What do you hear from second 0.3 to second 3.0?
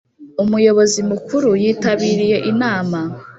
Umuyobozi Mukuru yitabiriye inama.